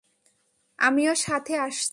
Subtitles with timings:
[0.79, 1.89] আমিও সাথে আসছি।